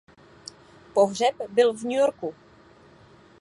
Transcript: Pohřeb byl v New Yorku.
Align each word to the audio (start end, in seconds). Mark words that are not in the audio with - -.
Pohřeb 0.93 1.35
byl 1.49 1.73
v 1.73 1.83
New 1.83 1.97
Yorku. 1.99 2.35